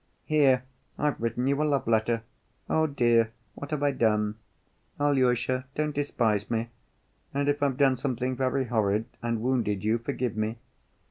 "Here 0.25 0.63
I've 0.97 1.21
written 1.21 1.45
you 1.45 1.61
a 1.61 1.63
love‐letter. 1.63 2.23
Oh, 2.67 2.87
dear, 2.87 3.33
what 3.53 3.69
have 3.69 3.83
I 3.83 3.91
done? 3.91 4.33
Alyosha, 4.99 5.67
don't 5.75 5.93
despise 5.93 6.49
me, 6.49 6.69
and 7.35 7.47
if 7.47 7.61
I've 7.61 7.77
done 7.77 7.97
something 7.97 8.35
very 8.35 8.65
horrid 8.65 9.05
and 9.21 9.43
wounded 9.43 9.83
you, 9.83 9.99
forgive 9.99 10.35
me. 10.35 10.57